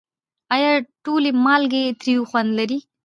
آیا 0.55 0.71
ټولې 1.03 1.31
مالګې 1.45 1.83
تریو 1.99 2.27
خوند 2.29 2.49
لري؟ 2.59 2.79